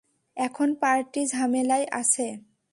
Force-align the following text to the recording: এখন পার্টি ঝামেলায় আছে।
এখন 0.37 0.69
পার্টি 0.81 1.21
ঝামেলায় 1.27 1.87
আছে। 1.91 2.27